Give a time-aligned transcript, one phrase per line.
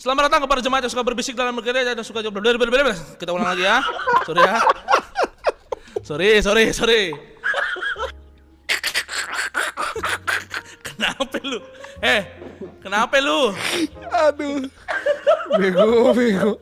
[0.00, 2.40] Selamat datang kepada jemaat yang suka berbisik dalam gereja dan suka jawab
[3.20, 3.84] Kita ulang lagi ya.
[4.24, 4.56] Sorry ya.
[6.00, 7.02] Sorry, sorry, sorry.
[10.80, 11.60] kenapa lu?
[12.00, 12.24] Eh,
[12.80, 13.52] kenapa lu?
[14.08, 14.64] Aduh.
[15.60, 16.56] Bego, bego.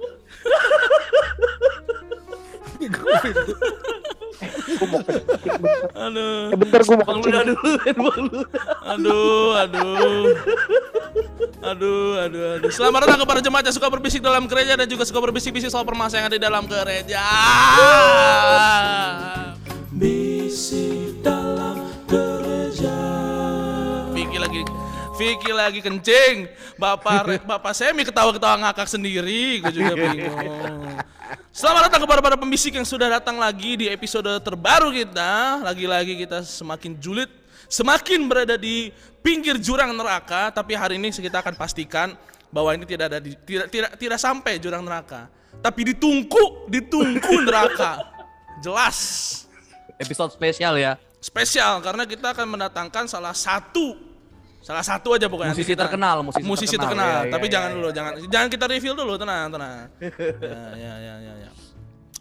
[2.82, 3.54] Bego, bego.
[5.94, 6.50] Aduh.
[6.50, 7.34] Eh, bentar gue mau kencing.
[8.82, 10.26] Aduh, aduh.
[11.58, 12.70] Aduh, aduh, aduh.
[12.70, 16.30] Selamat datang kepada jemaat yang suka berbisik dalam gereja dan juga suka berbisik-bisik soal permasalahan
[16.30, 17.24] yang ada di dalam gereja.
[19.90, 22.94] Bisik dalam gereja.
[24.14, 24.62] Vicky lagi
[25.18, 26.46] Vicky lagi kencing.
[26.78, 29.58] Bapak Bapak Semi ketawa-ketawa ngakak sendiri.
[29.58, 30.38] Gue juga bingung.
[31.50, 35.58] Selamat datang kepada para pembisik yang sudah datang lagi di episode terbaru kita.
[35.66, 37.26] Lagi-lagi kita semakin julid,
[37.68, 38.90] semakin berada di
[39.20, 40.50] pinggir jurang neraka.
[40.50, 42.16] Tapi hari ini kita akan pastikan
[42.48, 45.28] bahwa ini tidak ada di, tidak tidak tidak sampai jurang neraka,
[45.60, 48.02] tapi ditungku, ditungku neraka.
[48.58, 48.98] Jelas
[49.98, 50.96] episode spesial ya.
[51.18, 53.98] spesial karena kita akan mendatangkan salah satu
[54.62, 56.78] salah satu aja pokoknya Musisi kita- terkenal, musisi terkenal.
[56.78, 57.10] terkenal.
[57.10, 57.74] Ya, ya, tapi ya, jangan ya.
[57.74, 59.78] dulu jangan jangan kita reveal dulu tenang tenang
[60.46, 61.50] ya ya ya ya, ya.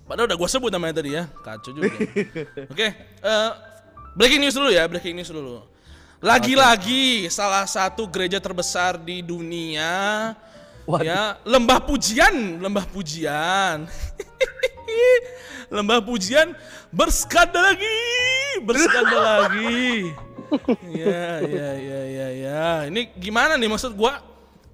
[0.02, 1.90] padahal udah gue sebut namanya tadi ya kacau juga
[2.74, 2.88] oke
[3.22, 3.52] eh,
[4.18, 5.62] breaking news dulu ya breaking news dulu.
[6.18, 10.34] Lagi-lagi salah satu gereja terbesar di dunia
[10.90, 11.06] Waduh.
[11.06, 13.86] ya lembah pujian lembah pujian.
[15.68, 16.56] Lembah pujian
[16.96, 18.00] berskandal lagi
[18.64, 20.10] berskandal lagi.
[20.96, 22.66] Ya ya ya ya ya.
[22.88, 24.24] Ini gimana nih maksud gua?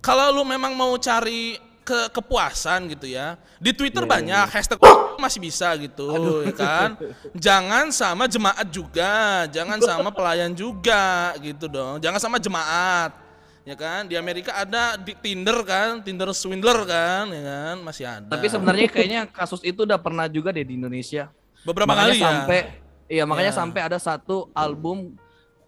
[0.06, 3.36] Kalau lu memang mau cari ke kepuasan gitu ya.
[3.60, 4.80] Di Twitter banyak hashtag
[5.24, 6.10] masih bisa gitu
[6.42, 6.90] ya kan?
[7.32, 12.00] Jangan sama jemaat juga jangan sama pelayan juga gitu dong.
[12.00, 13.12] Jangan sama jemaat
[13.64, 14.08] ya kan?
[14.08, 17.76] Di Amerika ada di Tinder kan Tinder swindler kan ya kan?
[17.80, 18.32] Masih ada.
[18.32, 21.28] Tapi sebenarnya kayaknya kasus itu udah pernah juga deh di Indonesia.
[21.64, 22.26] beberapa makanya kali ya?
[22.26, 22.60] sampai
[23.08, 23.60] iya makanya Ya.
[23.60, 25.16] sampai ada satu album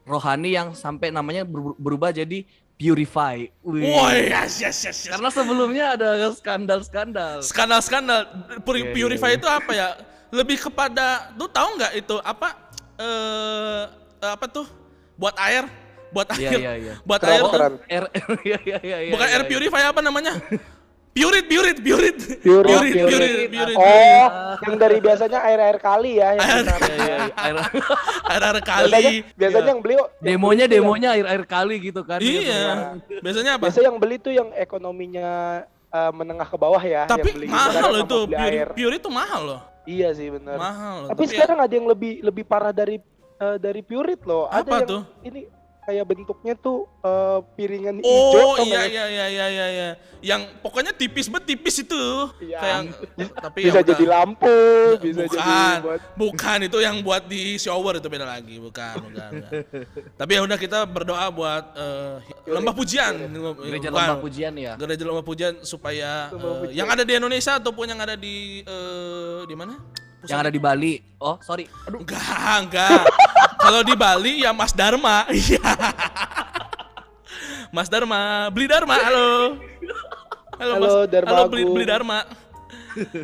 [0.04, 2.44] rohani yang sampai namanya ber- berubah jadi
[2.76, 3.48] Purify.
[3.64, 3.88] Wih.
[3.88, 5.08] Wah, yes, yes, yes, yes.
[5.08, 7.40] Karena sebelumnya ada skandal-skandal.
[7.40, 8.20] skandal-skandal
[8.62, 9.88] Puri- Iya, iya, purify itu apa ya
[10.28, 12.52] lebih kepada lu tahu nggak itu apa
[12.96, 13.84] eh
[14.20, 14.68] apa tuh
[15.16, 15.64] buat air
[16.12, 16.94] buat Iya air iya iya.
[17.04, 17.74] buat air tuh Kedokteran.
[17.88, 18.04] R
[18.44, 19.12] iya iya iya iya.
[19.16, 19.48] bukan air iya.
[19.48, 20.34] purify apa namanya
[21.16, 23.08] purit purit purit Purit, purit purit.
[23.08, 24.28] purit purit Oh,
[24.62, 26.36] yang dari biasanya air-air kali ya.
[26.36, 26.68] Yang Air-.
[26.68, 27.16] Iya iya iya.
[27.36, 27.56] Air-
[28.26, 32.02] air air Biasanya, kali biasanya yang beli yang Demonya beli tuh demonya air-air kali gitu
[32.04, 32.20] kan.
[32.20, 32.64] iya
[33.22, 35.30] biasanya apa Biasanya yang beli tuh yang ekonominya
[35.90, 37.04] eh, menengah ke bawah ya.
[37.06, 38.68] tapi yang beli mahal loh itu air.
[38.72, 40.58] pure itu mahal loh Iya sih benar.
[40.58, 41.10] mahal loh.
[41.14, 42.98] Tapi sekarang ada yang lebih lebih parah dari
[43.38, 44.50] eh, dari Purit loh.
[44.50, 45.02] Ada Apa yang tuh?
[45.22, 45.42] ini
[45.86, 48.10] kayak bentuknya tuh eh, piringan hijau.
[48.10, 48.86] Oh iya ya?
[48.90, 49.90] iya iya iya iya iya.
[50.26, 52.04] Yang pokoknya tipis banget tipis itu.
[52.42, 52.58] Iya.
[52.60, 52.80] Kayak
[53.46, 53.90] tapi Bisa ya udah.
[53.94, 54.58] jadi lampu,
[55.00, 59.30] bisa bukan, jadi buat bukan itu yang buat di shower itu beda lagi, bukan, bukan.
[59.40, 59.52] bukan.
[60.20, 62.16] Tapi ya udah kita berdoa buat eh,
[62.50, 63.14] lembah pujian,
[63.62, 64.02] Gereja Bukan.
[64.02, 64.74] lembah pujian ya.
[64.76, 66.78] Gereja lembah pujian supaya Lembah eh, pujian.
[66.82, 69.78] yang ada di Indonesia ataupun yang ada di eh, di mana?
[70.26, 70.94] Yang ada di Bali.
[71.22, 71.70] Oh, sorry.
[71.88, 72.02] Aduh.
[72.02, 72.22] Enggak,
[72.66, 73.02] enggak.
[73.66, 75.26] Kalau di Bali ya Mas Dharma.
[75.34, 75.62] Iya.
[77.74, 79.60] Mas Dharma, beli Dharma, halo.
[80.56, 80.94] Halo, Halo, Mas.
[81.12, 82.20] Dharma Halo, beli, beli Dharma.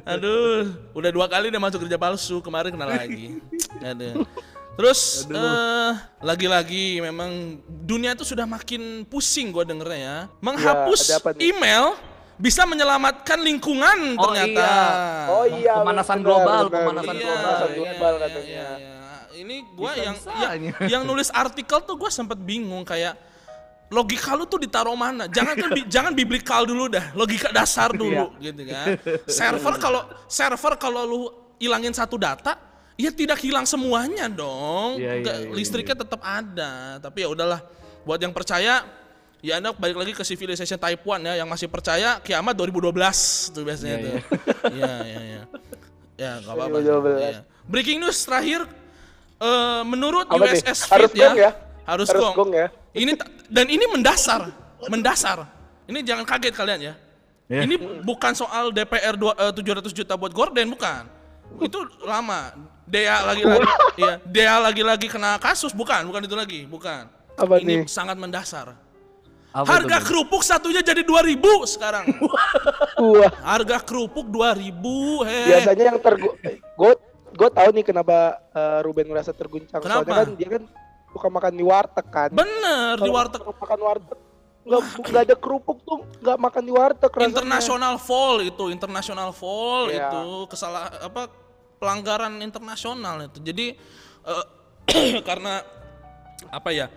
[0.04, 3.40] Aduh, udah dua kali dia masuk kerja palsu, kemarin kena lagi.
[3.80, 4.28] Aduh.
[4.76, 10.18] Terus eh, lagi-lagi memang dunia itu sudah makin pusing gua dengernya ya.
[10.44, 11.52] Menghapus ada apa nih?
[11.52, 11.96] email
[12.41, 14.66] bisa menyelamatkan lingkungan Oh, ternyata.
[14.66, 14.78] iya.
[15.29, 15.74] Oh iya.
[15.78, 17.22] Pemanasan benar, global, benar, pemanasan benar.
[17.22, 17.38] global.
[17.38, 18.50] Pemanasan Iya, global iya, katanya.
[18.50, 19.00] iya, iya.
[19.31, 20.53] Ini gua yang yang,
[20.90, 23.13] yang nulis artikel tuh gua sempet bingung kayak
[23.88, 25.25] logika lu tuh ditaruh mana?
[25.28, 28.85] Jangan kan bi- jangan biblikal dulu dah, logika dasar dulu gitu kan.
[29.28, 31.22] Server kalau server kalau lu
[31.58, 32.56] ilangin satu data,
[32.96, 34.97] ya tidak hilang semuanya dong.
[34.97, 36.97] Iya, iya, iya, listriknya tetap ada.
[36.97, 37.59] Tapi ya udahlah,
[38.02, 38.81] buat yang percaya
[39.41, 42.94] Ya Anda balik lagi ke civilization type 1 ya yang masih percaya kiamat 2012
[43.49, 44.14] tuh biasanya Iya, tuh.
[44.70, 45.43] Iya iya iya.
[46.14, 46.78] Ya enggak apa-apa.
[46.78, 47.17] 2012.
[47.17, 47.41] Iya.
[47.66, 48.61] Breaking news terakhir
[49.41, 50.46] eh, menurut Apa?
[50.46, 51.52] USS Harus Fit gong ya?
[51.82, 52.35] Harus, Harus gong.
[52.38, 52.67] gong ya?
[52.93, 53.17] Ini
[53.49, 54.53] dan ini mendasar,
[54.85, 55.49] mendasar.
[55.90, 56.94] Ini jangan kaget kalian ya.
[57.49, 57.66] Ya.
[57.66, 61.09] Ini bukan soal DPR dua- eh, 700 juta buat Gordon bukan.
[61.59, 62.53] Itu lama.
[62.85, 63.64] Dea lagi-lagi
[63.96, 67.08] iya, Dea lagi-lagi kena kasus bukan, bukan itu lagi, bukan.
[67.40, 67.87] Apa ini nih?
[67.87, 68.76] sangat mendasar.
[69.52, 71.36] Apa Harga tuh, kerupuk satunya jadi 2000
[71.68, 72.08] sekarang.
[73.12, 74.72] Wah, Harga kerupuk 2000,
[75.28, 75.40] he.
[75.46, 76.94] biasanya yang tergu gue
[77.32, 78.18] gue tahu nih kenapa
[78.52, 80.03] eh, Ruben merasa terguncang Kenapa?
[80.03, 80.64] soalnya kan dia kan
[81.12, 82.30] suka makan di warteg kan.
[82.32, 83.40] Bener di Kalau warteg.
[83.40, 84.20] suka makan warteg
[84.62, 87.30] nggak nggak ada kerupuk tuh nggak makan di warteg rasanya.
[87.34, 90.06] international fall itu, international fall Iya.
[90.08, 91.28] itu kesalah apa
[91.76, 93.42] pelanggaran internasional itu.
[93.42, 93.66] Jadi
[94.24, 94.46] eh,
[95.28, 95.59] karena
[96.47, 96.88] apa ya?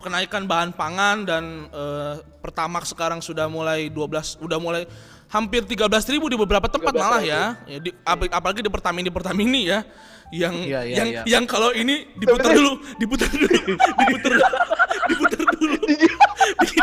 [0.00, 4.82] Kenaikan bahan pangan dan eh, pertamax sekarang sudah mulai 12 udah mulai
[5.28, 5.80] hampir 13.000
[6.20, 7.58] di beberapa tempat malah ya.
[7.66, 9.80] ya di, ap- apalagi di Pertamini Pertamini ya
[10.30, 11.22] yang Iya, iya, yang iya.
[11.26, 13.46] yang kalau ini diputar dulu, diputar dulu,
[13.76, 14.32] diputar
[15.10, 15.76] diputar dulu.
[15.84, 16.00] Di-
[16.64, 16.82] di-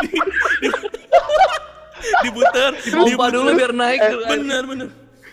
[0.62, 0.80] di-
[2.22, 4.00] diputar, Pompa dulu biar naik.
[4.26, 4.88] bener bener.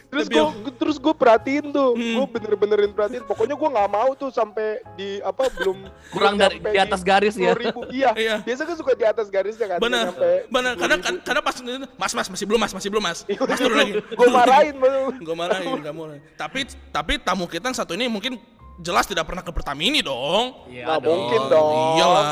[0.10, 0.42] Terus gue
[0.74, 2.16] terus gue perhatiin tuh, Hmm.
[2.18, 3.22] gue bener-benerin perhatiin.
[3.24, 7.54] Pokoknya gue nggak mau tuh sampai di apa belum Kurang dari- di atas garis ya.
[7.54, 7.86] 10.000.
[7.90, 8.36] Iya, Iya.
[8.42, 9.78] biasa kan suka di atas garisnya kan.
[9.80, 10.10] bener
[10.48, 11.56] bener karena kan- karena pas
[11.96, 15.04] mas mas masih belum mas masih belum mas mas turun lagi gue marahin baru.
[15.14, 16.02] gue marahin kamu
[16.34, 16.60] tapi
[16.90, 18.42] tapi tamu kita yang satu ini mungkin
[18.78, 21.74] jelas tidak pernah ke Pertamini dong Iya Nggak mungkin dong.
[21.96, 22.26] iyalah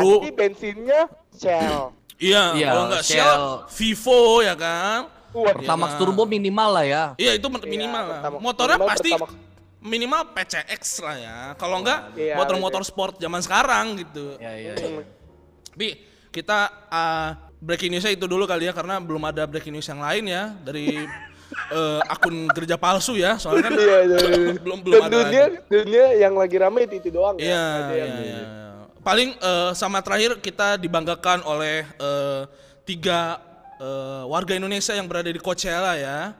[0.00, 1.00] lu Pasti bensinnya
[1.30, 1.94] Shell.
[2.18, 3.20] iya Iya, kalau nggak Shell.
[3.20, 5.00] Shell Vivo ya kan
[5.32, 5.98] Wah, Pertamax Iya.
[5.98, 7.04] turbo minimal lah ya.
[7.16, 9.30] iya itu minimal lah Pertamax- motornya minimal pasti Pertamax.
[9.80, 14.72] minimal PCX lah ya kalau enggak Iya, motor-motor sport zaman sekarang gitu Iya iya.
[15.70, 15.88] Tapi
[16.28, 17.28] kita uh,
[17.58, 20.98] breaking newsnya itu dulu kali ya karena belum ada breaking news yang lain ya dari
[21.68, 24.52] uh, akun gereja palsu ya soalnya kan Iya, iya, iya.
[24.56, 25.14] belum belum Dan ada.
[25.16, 25.58] dunia lagi.
[25.68, 27.44] dunia yang lagi rame itu, itu doang ya.
[27.44, 28.42] Iya, Ada iya, yang- iya.
[29.00, 32.44] Paling uh, sama terakhir kita dibanggakan oleh uh,
[32.82, 33.40] tiga
[33.80, 36.36] uh, warga Indonesia yang berada di Coachella ya.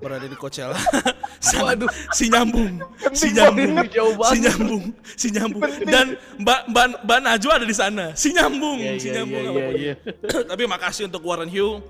[0.00, 0.80] Berada di Coachella.
[1.60, 2.80] Waduh, si nyambung.
[3.12, 3.76] Si nyambung.
[4.24, 4.84] Si nyambung.
[5.04, 5.62] Si nyambung.
[5.84, 8.04] Dan Mbak Mbak Mbak Najwa ada di sana.
[8.16, 9.44] Si nyambung, Iya, si iya, nyambung.
[9.44, 9.74] iya, apa pun.
[9.76, 9.94] iya,
[10.56, 11.84] Tapi makasih untuk Warren Hugh,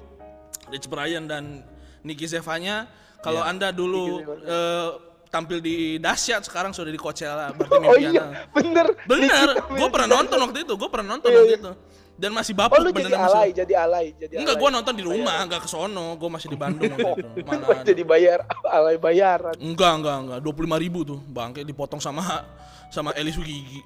[0.69, 1.63] Rich Brian dan
[2.03, 2.91] Nicky Zevanya.
[3.23, 3.51] Kalau Iya.
[3.55, 4.89] Anda dulu eh,
[5.31, 8.87] tampil di Dahsyat sekarang sudah di Coachella berarti Oh iya, bener.
[9.07, 11.73] Bener, gue pernah nonton waktu itu, gue pernah nonton Iya, waktu itu.
[12.21, 13.33] Dan masih Oh bapuk lu jadi beneran masih.
[13.33, 14.63] alay, jadi alay, jadi Enggak, alay.
[14.63, 17.41] gue nonton di rumah, enggak ke sono, gue masih di Bandung waktu itu.
[17.49, 17.81] Mana Oh, ada.
[17.83, 18.39] jadi bayar
[18.77, 19.57] alay bayaran.
[19.57, 20.39] Enggak, enggak, enggak.
[20.45, 22.45] 25 ribu tuh, bangke dipotong sama
[22.89, 23.81] sama Eli Sugigi.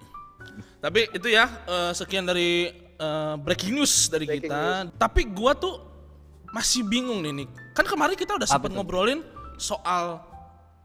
[0.82, 4.90] Tapi itu ya, eh, sekian dari eh, breaking news dari Breaking kita.
[4.98, 5.78] Tapi gua tuh
[6.50, 7.50] masih bingung nih, Nick.
[7.70, 9.22] Kan kemarin kita udah sempat ngobrolin
[9.56, 10.18] soal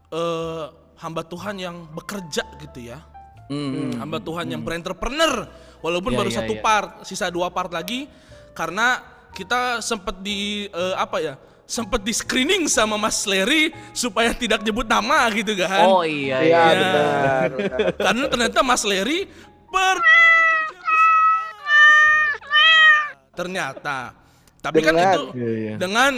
[0.08, 0.64] eh,
[0.96, 3.02] hamba Tuhan yang bekerja gitu ya.
[3.50, 3.98] Hmm.
[3.98, 5.50] Hamba Tuhan yang berentrepreneur.
[5.82, 6.62] Walaupun Iya, baru iya, satu iya.
[6.62, 8.06] part, sisa dua part lagi
[8.54, 9.02] karena
[9.34, 11.34] kita sempat di eh, apa ya?
[11.66, 15.86] sempat di screening sama Mas Larry supaya tidak nyebut nama gitu kan.
[15.86, 16.74] Oh iya Iya, iya.
[16.74, 17.46] benar.
[17.54, 17.78] benar.
[18.10, 19.30] Karena ternyata Mas Larry
[19.70, 19.96] ber
[23.32, 23.98] ternyata.
[24.60, 25.08] Tapi kan Dengan.
[25.14, 25.74] itu Iya, iya.
[25.78, 26.12] dengan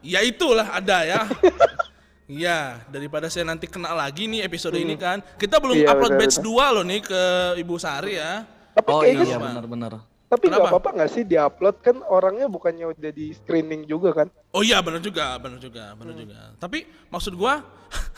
[0.00, 1.20] ya itulah ada ya.
[2.24, 5.20] Iya, daripada saya nanti kena lagi nih episode ini kan.
[5.36, 7.20] Kita belum Iya, upload batch 2 loh nih ke
[7.60, 8.48] Ibu Sari ya.
[8.72, 9.92] Tapi Oh kayaknya iya benar-benar.
[10.24, 10.72] tapi nggak Kenapa?
[10.74, 14.26] apa-apa nggak sih diupload kan orangnya bukannya udah di screening juga kan?
[14.50, 16.40] Oh iya benar juga, benar juga, benar juga.
[16.58, 17.62] Tapi maksud gua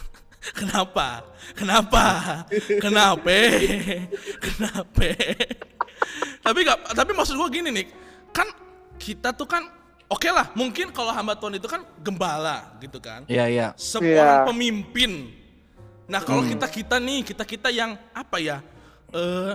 [0.63, 1.27] kenapa?
[1.53, 2.05] Kenapa?
[2.81, 3.37] Kenapa?
[4.47, 5.07] Kenapa?
[6.41, 7.87] tapi gak, tapi maksud gua gini nih,
[8.31, 8.49] kan
[8.97, 9.67] kita tuh kan
[10.07, 13.27] oke lah, mungkin kalau hamba Tuhan itu kan gembala gitu kan.
[13.27, 13.67] Iya iya.
[13.75, 14.47] Seorang Iya.
[14.47, 15.13] pemimpin.
[16.07, 18.63] Nah, kalau kita-kita nih, kita-kita yang apa ya?
[19.11, 19.55] Eh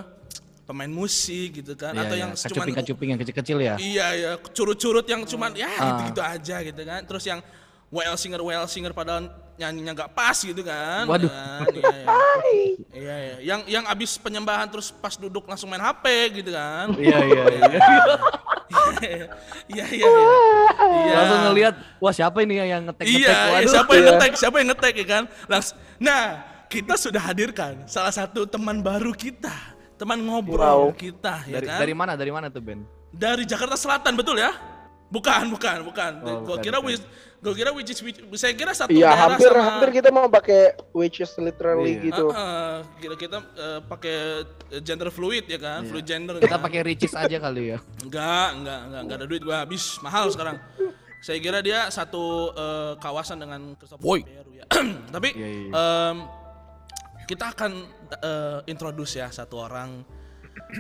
[0.62, 2.22] pemain musik gitu kan Iya, atau iya.
[2.24, 3.76] yang cuman kacuping-kacuping yang kecil-kecil ya.
[3.76, 5.84] Iya ya, curut-curut yang cuman ya Ah.
[5.96, 7.02] gitu-gitu aja gitu kan.
[7.04, 7.40] Terus yang
[7.92, 9.28] WL singer WL singer padahal
[9.62, 11.06] nyanyinya nggak pas gitu kan.
[11.06, 11.30] Waduh.
[11.30, 11.66] Kan?
[11.70, 12.06] Iya, iya.
[12.92, 13.36] Iya, iya.
[13.46, 16.06] Yang yang abis penyembahan terus pas duduk langsung main HP
[16.42, 16.90] gitu kan.
[16.98, 17.70] Iya iya iya.
[18.72, 19.20] Iya,
[19.70, 20.08] iya, iya.
[20.82, 21.14] Iya.
[21.14, 23.22] Langsung ngelihat, wah siapa ini yang ngetek-ngetek?
[23.22, 23.70] Iya, iya, Waduh.
[23.70, 24.12] siapa yang Iya.
[24.12, 24.32] ngetek?
[24.34, 25.24] Siapa yang ngetek ya kan?
[25.46, 25.76] Langsung.
[26.00, 26.24] Nah,
[26.66, 29.52] kita sudah hadirkan salah satu teman baru kita,
[30.00, 30.96] teman ngobrol Wow.
[30.96, 31.80] kita ya Dari, kan?
[31.84, 32.12] dari mana?
[32.16, 32.80] Dari mana tuh Ben?
[33.12, 34.56] Dari Jakarta Selatan betul ya?
[35.12, 36.12] Bukan, bukan, bukan.
[36.24, 37.04] Oh, gua bukan, kira bukan.
[37.42, 40.30] Gua kira which is which- saya kira satu Iya daerah hampir sama hampir kita mau
[40.30, 40.62] pakai
[40.94, 42.06] which is literally Iya.
[42.06, 42.26] gitu.
[42.30, 44.16] Ah, ah, kira kita eh, pakai
[44.70, 46.38] eh, gender fluid ya kan, fluid gender.
[46.38, 46.62] Kita kan?
[46.62, 47.82] pakai ricis aja kali ya.
[48.00, 50.62] Enggak, enggak, enggak, enggak ada duit gua habis mahal sekarang.
[51.18, 54.22] Saya kira dia satu eh, kawasan dengan Christopher Woi.
[54.22, 54.66] Peru ya.
[55.18, 55.72] Tapi Iya, iya, iya.
[55.74, 56.18] em,
[57.26, 57.72] kita akan
[58.16, 60.06] eh, introduce ya satu orang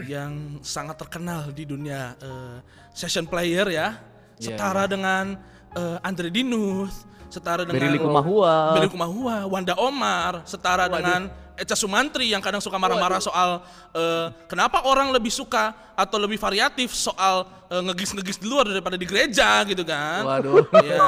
[0.06, 2.58] yang sangat terkenal di dunia eh,
[2.94, 3.98] session player ya.
[4.38, 5.38] Iya, Setara dengan
[5.74, 6.96] eh, Andre Dinuth,
[7.28, 8.76] setara dengan Berili Kumahua.
[8.76, 13.62] Berili Kumahua, Wanda Omar, setara dengan Eca Sumantri yang kadang suka marah-marah soal
[13.94, 19.06] eh, kenapa orang lebih suka atau lebih variatif soal eh, ngegis-ngegis di luar daripada di
[19.06, 20.26] gereja gitu kan.
[20.26, 20.66] Waduh.
[20.82, 21.06] Ya.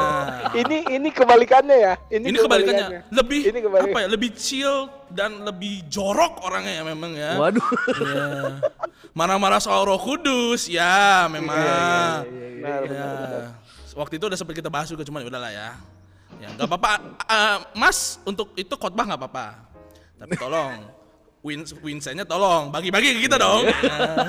[0.53, 1.93] Ini ini kebalikannya ya.
[2.07, 2.87] Ini, Ini kebalikannya.
[3.09, 3.89] Lebih Ini kebalik.
[3.89, 4.07] apa ya?
[4.13, 4.75] Lebih chill
[5.09, 7.31] dan lebih jorok orangnya ya memang ya.
[7.41, 7.67] Waduh.
[7.97, 8.25] Iya.
[9.13, 11.57] Marah-marah soal Roh Kudus, ya memang.
[11.57, 12.21] Benar,
[12.63, 12.77] Ya.
[12.79, 13.62] benar,
[13.93, 15.69] Waktu itu udah sempat kita bahas juga, cuman ya udahlah ya.
[16.41, 16.91] Ya nggak apa-apa,
[17.23, 19.47] Eh, Mas untuk itu khotbah nggak apa-apa.
[20.17, 20.89] Tapi tolong,
[21.45, 23.69] win Winsennya tolong bagi-bagi ke kita dong.
[23.69, 24.27] Ya.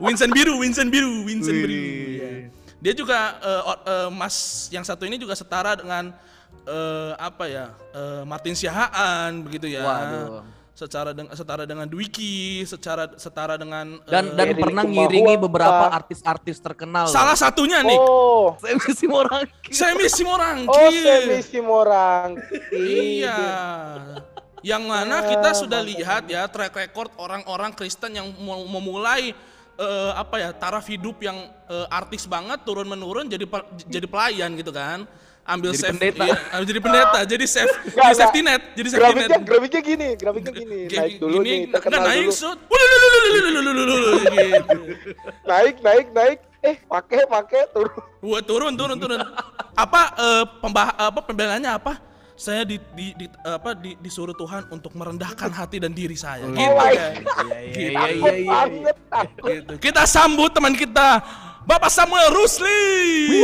[0.00, 1.76] Winsen biru, Winsen biru, Winsen biru.
[2.18, 2.30] Ya.
[2.80, 4.36] Dia juga o- eh, Mas
[4.68, 6.10] yang satu ini juga setara dengan
[6.66, 9.84] eh, apa ya eh, Martin Siahaan begitu ya.
[9.86, 10.42] Waduh.
[10.80, 16.56] Secara dengan setara dengan Dwiki, secara setara dengan Dan eh, dan pernah ngiringi beberapa artis-artis
[16.56, 17.04] terkenal.
[17.04, 19.44] salah satunya nih Oh, Saya mesti orang.
[19.68, 20.72] Semi Simorangki.
[20.72, 22.30] oh Semi Simorang.
[22.72, 23.38] Iya.
[24.60, 29.36] Yang mana kita sudah lihat ya track record orang-orang Kristen yang mau- memulai
[29.76, 31.36] eh, apa ya taraf hidup yang
[31.68, 33.44] eh, artis banget turun menurun jadi
[33.84, 35.04] jadi pelayan gitu kan
[35.52, 36.24] ambil jadi safe, pendeta.
[36.26, 39.42] Iya, jadi pendeta, jadi safe, gak, jadi safety net, jadi safety grafiknya, net.
[39.42, 42.32] Grafiknya gini, grafiknya gini, naik dulu gini, nih, terkenal naik, dulu.
[42.38, 42.58] Shoot.
[45.50, 47.94] naik, naik, naik, eh pakai, pakai, turun.
[48.22, 49.20] Wah turun, turun, turun.
[49.74, 52.10] apa uh, pembah apa pembelanya apa?
[52.40, 56.48] saya di, di, di apa di, disuruh Tuhan untuk merendahkan hati dan diri saya.
[56.48, 56.72] Oh gitu.
[57.76, 59.76] Iya iya iya.
[59.76, 61.20] Kita sambut teman kita
[61.68, 63.36] Bapak Samuel Rusli.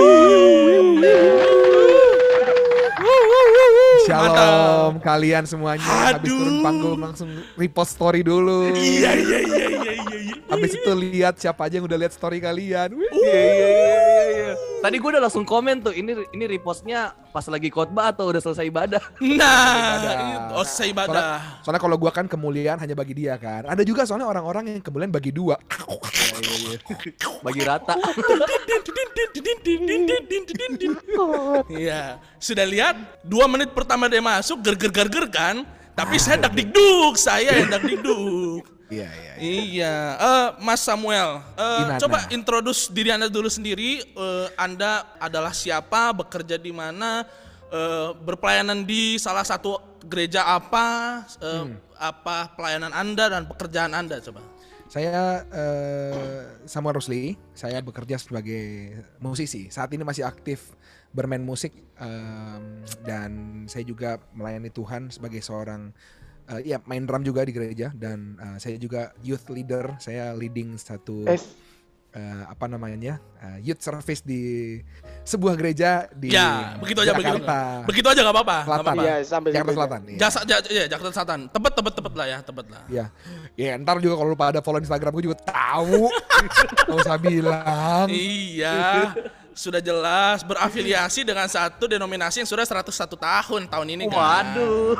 [5.06, 5.86] Kalian semuanya.
[5.86, 6.38] Habis Aduh.
[6.42, 8.75] turun panggung langsung repost story dulu.
[8.75, 10.34] Iya, iya, iya, iya, iya, iya.
[10.50, 12.90] Habis itu lihat siapa aja yang udah lihat story kalian.
[12.98, 14.50] Iya iya iya iya.
[14.82, 18.64] Tadi gue udah langsung komen tuh, ini ini repostnya pas lagi khotbah atau udah selesai
[18.70, 19.02] ibadah?
[19.20, 21.22] Nah, oh Soalnya, ibadah.
[21.60, 23.68] soalnya kalau gua kan kemuliaan hanya bagi dia kan.
[23.68, 25.60] Ada juga soalnya orang-orang yang kemuliaan bagi dua.
[27.44, 27.92] Bagi rata.
[31.68, 35.56] Iya, sudah lihat dua menit pertama dia masuk gerger gerger kan,
[35.92, 38.64] tapi saya dak dikduk, saya yang dak dikduk.
[38.86, 39.32] Iya iya.
[39.42, 41.98] Iya, Eh, Mas Samuel, Gimana?
[41.98, 43.98] coba introduce diri anda dulu sendiri.
[43.98, 47.26] Eh, anda adalah siapa, bekerja di mana,
[47.66, 51.74] eh, berpelayanan di salah satu gereja apa, eh, Hmm.
[51.98, 54.38] apa pelayanan anda dan pekerjaan anda, coba.
[54.86, 59.66] Saya eh, Samuel Rusli, saya bekerja sebagai musisi.
[59.66, 60.62] Saat ini masih aktif
[61.10, 63.30] bermain musik em, dan
[63.66, 65.90] saya juga melayani Tuhan sebagai seorang
[66.46, 69.96] eh, ya main drum juga di gereja dan eh, saya juga youth leader.
[69.98, 74.76] Saya leading satu eh, apa namanya eh, youth service di
[75.26, 77.42] sebuah gereja di ya, begitu aja, begitu.
[77.42, 78.56] Jakarta Begitu aja nggak apa-apa.
[78.56, 78.94] nggak Selatan.
[78.94, 79.04] apa-apa.
[79.04, 79.72] Iya, sampai Jakarta.
[79.76, 80.00] Selatan.
[80.06, 80.18] Iya.
[80.22, 81.40] Jasa, ja, ya, Jakarta Selatan.
[81.50, 82.82] Tebet, tebet, tebet lah ya, tebet lah.
[82.88, 83.04] Ya,
[83.58, 86.06] ya ntar juga kalau lupa ada follow Instagram gue juga tahu.
[86.88, 88.06] Gak usah bilang.
[88.08, 89.12] Iya,
[89.56, 94.44] sudah jelas berafiliasi dengan satu denominasi yang sudah 101 tahun tahun ini kan.
[94.52, 94.96] Waduh.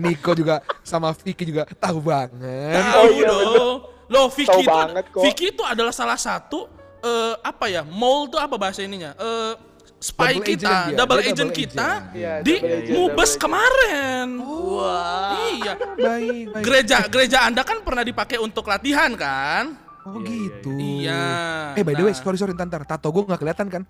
[0.00, 2.80] Niko juga sama Vicky juga tahu banget.
[2.80, 3.76] Tahu Oh, iya, dong.
[4.08, 4.78] Loh, Vicky itu.
[5.20, 6.64] Vicky itu adalah salah satu
[7.04, 7.84] eh, apa ya?
[7.84, 9.12] Mall itu apa bahasa ininya?
[9.12, 9.52] Eh
[9.96, 12.16] spy Double kita, agent dia, double dia agent double kita agent.
[12.16, 13.40] Iya, di agent, Mubes agent.
[13.44, 14.26] kemarin.
[14.40, 15.36] Wah.
[15.52, 15.72] Iya.
[15.96, 16.62] Baik, baik.
[16.64, 19.84] Gereja gereja Anda kan pernah dipakai untuk latihan kan?
[20.06, 20.70] Oh gitu.
[20.70, 21.74] Iya.
[21.74, 22.22] Eh by the way, Nah.
[22.22, 23.82] sorry sorry ntar, tato gue nggak kelihatan kan?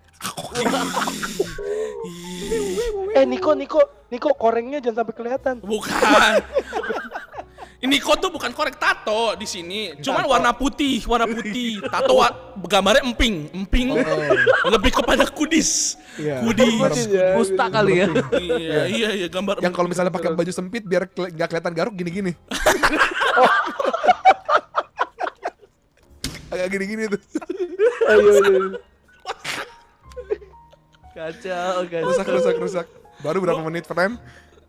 [3.12, 5.54] Eh, Niko, Niko, Niko, korengnya jangan sampai kelihatan.
[5.60, 6.40] Bukan.
[7.76, 9.92] Ini kok tuh bukan korek tato di sini.
[10.00, 10.32] Cuman Tato.
[10.32, 11.84] warna putih, warna putih.
[11.84, 14.00] Tato wa- gambarnya emping, emping.
[14.66, 16.00] Lebih kepada kudis.
[16.16, 16.40] Iya.
[16.40, 17.04] Kudis.
[17.06, 17.36] Ya.
[17.36, 18.08] Musta kali ya.
[18.40, 21.92] iya, iya, iya, gambar Yang kalau misalnya pakai baju sempit biar keli- nggak kelihatan garuk
[21.92, 22.32] gini-gini.
[26.56, 27.20] Agak gini-gini tuh.
[28.08, 28.80] Ayo, ayo.
[31.12, 32.06] Kacau, kacau.
[32.08, 32.86] Rusak, rusak, rusak.
[33.20, 34.16] Baru berapa menit, friend?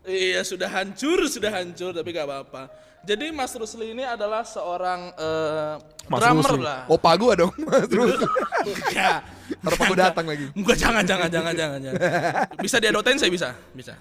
[0.02, 2.72] Iya, sudah hancur, sudah hancur, tapi gak apa-apa.
[3.04, 5.74] Jadi Mas Rusli ini adalah seorang eh,
[6.10, 6.64] Mas drummer Rusli.
[6.64, 6.80] lah.
[6.90, 8.26] Opa gua dong, Mas Rusli.
[8.66, 9.20] Enggak.
[9.48, 10.46] Ntar opa gua datang lagi.
[10.52, 12.00] Enggak, jangan, jangan, jangan, jangan, jangan.
[12.60, 13.94] Bisa diadotin saya bisa, bisa.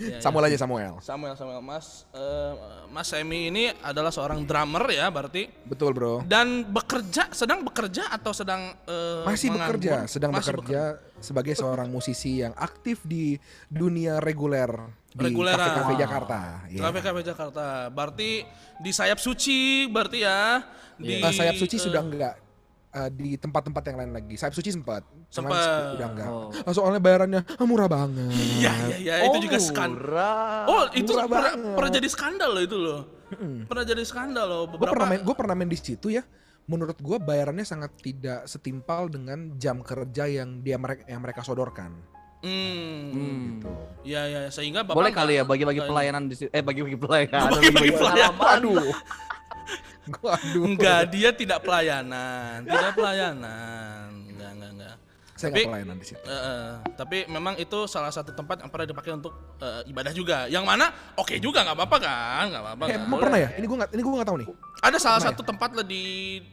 [0.00, 0.18] Iya, iya.
[0.24, 0.94] Samuel aja Samuel.
[1.04, 2.52] Samuel, Samuel, Mas, eh,
[2.88, 5.52] Mas Semi ini adalah seorang drummer ya, berarti.
[5.68, 6.24] Betul, Bro.
[6.24, 9.76] Dan bekerja, sedang bekerja atau sedang eh, Masih menganggur?
[9.76, 10.82] bekerja, sedang Masih bekerja
[11.20, 13.36] sebagai seorang musisi yang aktif di
[13.68, 14.68] dunia reguler
[15.14, 16.38] di kafe-kafe Jakarta.
[16.66, 16.80] Iya.
[16.82, 17.66] Kafe Kafe Jakarta.
[17.88, 18.42] Berarti
[18.82, 20.60] di sayap suci, berarti ya.
[20.98, 22.43] Di Eh, sayap suci eh, sudah enggak
[22.94, 24.34] eh, di tempat-tempat yang lain lagi.
[24.38, 25.02] Sayap suci sempat.
[25.28, 25.98] Sempet.
[25.98, 26.28] udah enggak.
[26.30, 26.48] Oh.
[26.62, 28.30] Ah, soalnya bayarannya ah, murah banget.
[28.62, 30.64] Iya iya iya itu juga skandal.
[30.70, 31.74] Oh itu murah pernah, banget.
[31.74, 33.00] pernah jadi skandal loh itu loh.
[33.66, 34.94] Pernah jadi skandal loh Gue beberapa.
[34.94, 36.22] pernah main, gue pernah main di situ ya.
[36.64, 41.92] Menurut gue bayarannya sangat tidak setimpal dengan jam kerja yang dia mereka yang mereka sodorkan.
[42.44, 43.08] Hmm.
[43.10, 43.40] Hmm.
[43.58, 43.70] Gitu.
[44.04, 46.50] Iya iya sehingga bapak Boleh kali ya bagi-bagi pelayanan di situ.
[46.52, 47.50] Eh bagi-bagi pelayanan.
[47.56, 48.48] Bagi-bagi pelayanan.
[48.60, 48.92] Aduh.
[50.20, 50.64] Gua aduh.
[50.68, 54.08] Enggak, dia tidak pelayanan, tidak pelayanan.
[54.28, 54.96] Enggak, enggak, enggak.
[55.34, 56.22] Saya Tapi- pelayanan di situ.
[56.22, 60.46] Eh, eh, tapi memang itu salah satu tempat yang pernah dipakai untuk eh, ibadah juga.
[60.46, 60.86] Yang mana
[61.18, 62.84] oke juga nggak apa-apa kan, nggak apa-apa.
[62.86, 63.00] Eh, kan?
[63.02, 63.48] emang pernah ya?
[63.56, 64.48] Ini gue nggak, ini gue nggak tahu nih.
[64.84, 66.04] Ada salah Pernah satu tempat lah di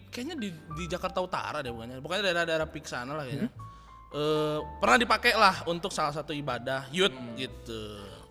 [0.09, 1.99] kayaknya di di Jakarta Utara deh bukannya.
[1.99, 3.51] Pokoknya daerah-daerah pik sana lah kayaknya.
[4.11, 7.83] Eh, pernah dipakai lah untuk salah satu ibadah youth gitu.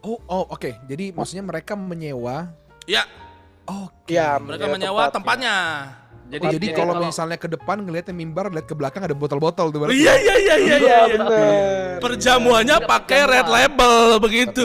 [0.04, 0.76] Oh, oh oke.
[0.88, 2.52] Jadi maksudnya mereka menyewa.
[2.88, 3.04] Ya,
[3.70, 4.12] Oke.
[4.12, 5.56] Ya, mereka menyewa menyewa tempat, tempatnya.
[6.30, 9.82] Oh, jadi kalau misalnya ke depan ngeliatnya mimbar, lihat ke belakang ada botol-botol tuh.
[9.82, 9.98] berarti.
[9.98, 10.98] Iya iya iya iya Iya iya.
[11.10, 11.98] bener.
[11.98, 14.62] Perjamuannya pakai red label begitu.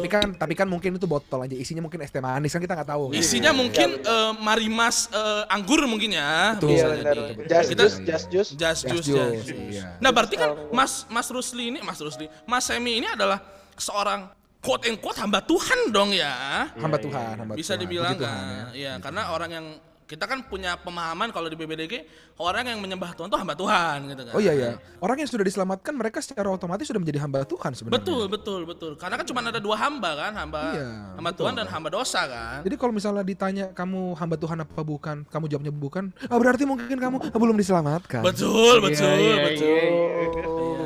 [0.00, 1.52] Tapi kan, tapi kan mungkin itu botol aja.
[1.52, 3.12] Isinya mungkin es teh manis kan kita nggak tahu.
[3.12, 6.56] Isinya mungkin eh, marimas eh, anggur mungkin ya.
[6.56, 6.72] Betul.
[6.72, 7.20] Iya jadi.
[7.44, 8.50] Just Kita- juice, just juice.
[8.56, 9.76] Just Just juice, just juice.
[9.76, 10.00] iya.
[10.00, 13.44] Nah berarti kan Mas Mas Rusli ini Mas Rusli, Mas Semi ini adalah
[13.76, 14.24] seorang
[14.64, 16.66] quote and quote hamba Tuhan dong ya.
[16.74, 17.82] Hamba Tuhan, hamba Bisa Tuhan.
[17.84, 18.48] dibilang Puji Tuhan, kan.
[18.48, 18.64] ya.
[18.72, 19.66] Iya, karena orang yang
[20.04, 22.04] kita kan punya pemahaman kalau di BBDG
[22.36, 24.32] orang yang menyembah Tuhan itu hamba Tuhan gitu kan.
[24.36, 24.70] Oh iya ya.
[25.00, 28.04] Orang yang sudah diselamatkan mereka secara otomatis sudah menjadi hamba Tuhan sebenarnya.
[28.04, 28.92] Betul, betul, betul.
[29.00, 31.40] Karena kan cuma ada dua hamba kan, hamba Iya, hamba betul.
[31.48, 32.58] Tuhan dan hamba dosa kan.
[32.68, 36.96] Jadi kalau misalnya ditanya kamu hamba Tuhan apa bukan, kamu jawabnya bukan, ah, berarti mungkin
[37.00, 38.20] kamu belum diselamatkan.
[38.20, 39.64] Betul, betul, iya, betul.
[39.64, 40.83] iya, Iya.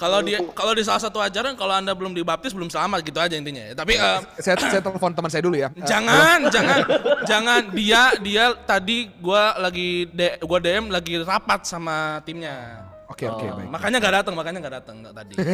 [0.00, 3.36] Kalau dia kalau di salah satu ajaran kalau Anda belum dibaptis belum selamat gitu aja
[3.36, 3.60] intinya.
[3.68, 3.72] ya.
[3.76, 5.68] Tapi eh, Saya saya telepon teman saya dulu ya.
[5.76, 6.78] Eh, jangan, jangan,
[7.30, 12.88] jangan dia dia tadi gua lagi D- gua DM lagi rapat sama timnya.
[13.20, 13.56] Oke oke Oh.
[13.60, 13.68] baik.
[13.68, 15.34] Makanya nggak datang, makanya nggak datang nggak tadi.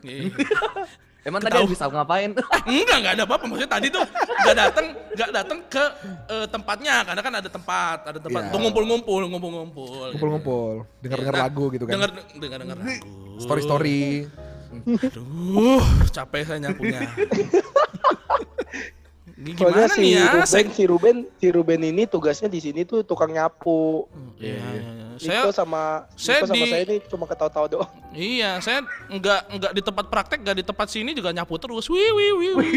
[0.00, 0.32] Iya.
[1.20, 2.32] Emang tadi bisa ngapain?
[2.64, 3.44] Enggak, enggak ada apa-apa.
[3.44, 5.84] Maksudnya tadi tuh enggak datang, enggak datang ke
[6.32, 8.48] eh, tempatnya karena kan ada tempat, ada tempat Iya.
[8.48, 10.08] untuk ngumpul-ngumpul, ngumpul-ngumpul.
[10.16, 10.72] Ngumpul-ngumpul,
[11.04, 11.92] dengar-dengar Nah, lagu gitu kan.
[11.92, 13.12] Dengar dengar dengar lagu.
[13.38, 14.24] Story-story.
[14.72, 17.04] Aduh, capek saya nyapunya.
[19.40, 20.28] Ini Soalnya Gimana si nih ya?
[20.36, 24.04] Ruben, si Ruben, si Ruben ini tugasnya di sini tuh tukang nyapu.
[24.36, 24.84] Iya, iya, iya.
[25.16, 25.82] Niko saya sama
[26.12, 27.90] saya Niko sama di- saya ini cuma ketawa-tawa doang.
[28.12, 31.88] iya, saya enggak enggak di tempat praktek, enggak di tempat sini juga nyapu terus.
[31.88, 32.52] Wih wih wih.
[32.52, 32.70] wih.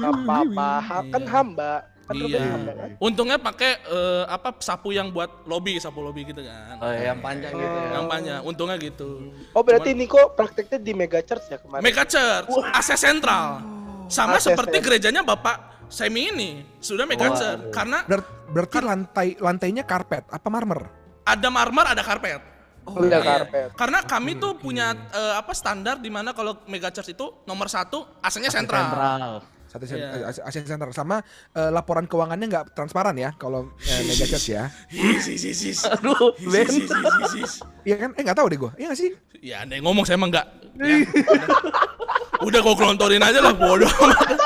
[0.00, 0.70] Gak apa-apa,
[1.12, 1.91] kan hamba.
[2.14, 2.40] Kan Iya.
[2.40, 2.88] kan.
[2.98, 6.76] Untungnya pakai eh, apa sapu yang buat lobby, sapu lobby gitu kan.
[6.76, 7.90] Oh, yang panjang gitu ya.
[7.92, 9.08] Yang panjang, untungnya gitu.
[9.50, 11.82] Oh berarti Niko prakteknya di Mega Church ya kemarin?
[11.82, 13.60] Mega Church, AC Sentral.
[14.06, 14.86] Sama AC seperti Sentral.
[14.86, 17.34] gerejanya Bapak Semi ini, sudah Mega Wah.
[17.34, 17.62] Church.
[17.70, 20.88] Karena Ber- berarti lantai lantainya karpet apa marmer?
[21.22, 22.42] ada marmer, ada karpet.
[22.82, 23.20] Oh, iya, Iya.
[23.22, 23.68] karpet.
[23.72, 28.02] Karena kami tuh punya eh, apa standar di mana kalau Mega Church itu nomor satu
[28.18, 28.82] AC-nya sentral.
[28.82, 29.32] Sentral.
[29.72, 30.28] Satu Iya.
[30.28, 31.24] sen- Asian Center sama
[31.56, 34.68] eh, laporan keuangannya nggak transparan ya kalau eh, Mega Church ya.
[35.88, 36.68] Aduh, Ben.
[37.82, 38.10] Iya kan?
[38.12, 38.70] Eh nggak tahu deh gue.
[38.76, 39.10] Iya nggak sih?
[39.40, 40.46] Ya, ada yang ngomong saya emang enggak.
[40.76, 41.04] Ya,
[42.44, 42.60] udah.
[42.60, 43.88] gue kelontorin aja lah bodoh.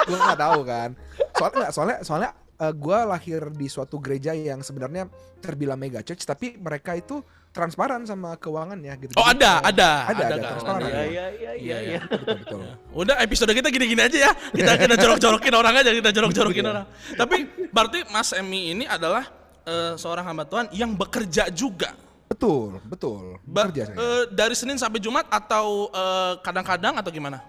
[0.07, 0.91] gue nggak tahu kan.
[1.35, 6.57] Soalnya nggak, soalnya soalnya gue lahir di suatu gereja yang sebenarnya terbilang mega church, tapi
[6.57, 7.21] mereka itu
[7.57, 9.13] transparan sama keuangannya gitu.
[9.17, 10.39] Oh, Jadi, ada, eh, ada, ada, ada, kan?
[10.45, 10.79] transparan.
[10.79, 10.91] Ada.
[10.93, 12.01] Iya, iya, iya, iya, iya.
[12.05, 12.61] Betul, betul.
[12.93, 14.33] Udah episode kita gini-gini aja ya.
[14.53, 16.85] Kita kita jorok-jorokin orang aja, kita jorok-jorokin orang.
[17.11, 17.37] Tapi
[17.73, 19.25] berarti Mas Emi ini adalah
[19.65, 21.97] eh, seorang hamba Tuhan yang bekerja juga.
[22.29, 23.41] Betul, betul.
[23.43, 23.97] Ba- Bekerja saya.
[23.97, 27.41] eh, dari Senin sampai Jumat atau eh, kadang-kadang atau gimana?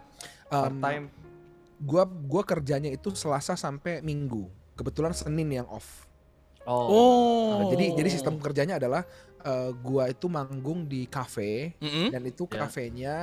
[0.47, 1.05] Part Em, time.
[1.77, 4.47] gua gua kerjanya itu Selasa sampai Minggu.
[4.73, 6.06] Kebetulan Senin yang off.
[6.67, 7.63] Oh.
[7.63, 9.07] Nah, jadi jadi sistem kerjanya adalah
[9.39, 12.11] eh, gua itu manggung di kafe Mm-mm.
[12.11, 12.57] dan itu Ya.
[12.61, 13.15] kafenya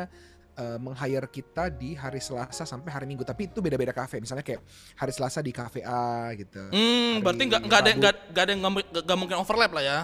[0.54, 3.22] eh, meng-hire kita di hari Selasa sampai hari Minggu.
[3.22, 4.16] Tapi itu beda-beda kafe.
[4.18, 4.62] Misalnya kayak
[4.94, 6.62] hari Selasa di kafe A gitu.
[6.70, 9.82] Hmm, berarti nggak nggak ada nggak nggak ada yang nggak mu- nggak mungkin overlap lah
[9.82, 9.98] ya.